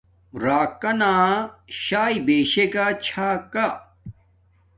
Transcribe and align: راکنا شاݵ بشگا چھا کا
راکنا 0.43 1.13
شاݵ 1.81 2.15
بشگا 2.25 2.87
چھا 3.05 3.29
کا 3.51 3.67